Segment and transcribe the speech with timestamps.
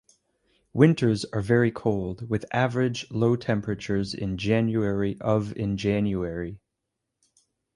[0.73, 6.59] Winters are very cold, with average low temperatures in January of in January.